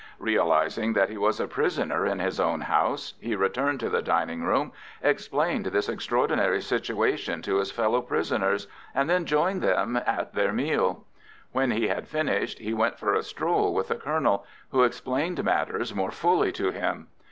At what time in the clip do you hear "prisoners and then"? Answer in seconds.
8.01-9.25